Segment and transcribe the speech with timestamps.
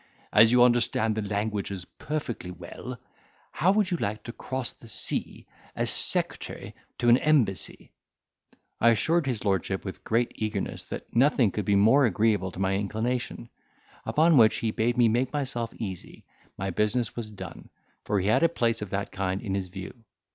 [0.33, 2.97] As you understand the languages perfectly well,
[3.51, 7.91] how would you like to cross the sea as secretary to an embassy?"
[8.79, 12.77] I assured his lordship, with great eagerness, that nothing could be more agreeable to my
[12.77, 13.49] inclination:
[14.03, 16.25] upon which he bade me make myself easy,
[16.57, 17.69] my business was done,
[18.03, 19.93] for he had a place of that kind in his view.